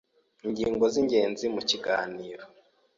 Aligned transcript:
INGINGO 0.45 0.83
Z’ 0.93 0.95
INGENZI 1.01 1.45
MU 1.53 1.61
KIGANIRO: 1.69 2.45